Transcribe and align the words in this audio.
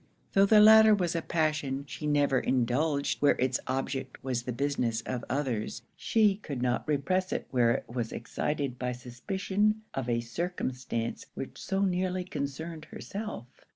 Tho' 0.33 0.47
the 0.47 0.59
latter 0.59 0.95
was 0.95 1.15
a 1.15 1.21
passion 1.21 1.85
she 1.85 2.07
never 2.07 2.39
indulged 2.39 3.21
where 3.21 3.35
it's 3.37 3.59
object 3.67 4.23
was 4.23 4.41
the 4.41 4.51
business 4.51 5.01
of 5.01 5.23
others, 5.29 5.83
she 5.95 6.37
could 6.37 6.59
not 6.59 6.87
repress 6.87 7.31
it 7.31 7.45
where 7.51 7.69
it 7.71 7.85
was 7.87 8.11
excited 8.11 8.79
by 8.79 8.93
suspicion 8.93 9.83
of 9.93 10.09
a 10.09 10.19
circumstance 10.21 11.27
which 11.35 11.59
so 11.61 11.83
nearly 11.85 12.23
concerned 12.23 12.85
herself. 12.85 13.45